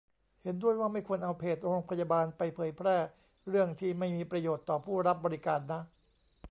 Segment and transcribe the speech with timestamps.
[0.43, 2.97] เห็นด้วยว่าไม่ควรเอาเพจโรงพยาบาล ไปเผยแพร่
[3.49, 5.81] เรื่องที่ไม่มีประโยชน์ต่อผู้รับบริการนะ